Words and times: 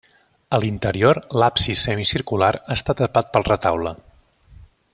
A 0.57 0.59
l'interior 0.61 1.19
l'absis 1.41 1.83
semicircular 1.89 2.51
està 2.77 2.95
tapat 3.03 3.29
pel 3.37 3.47
retaule. 3.51 3.93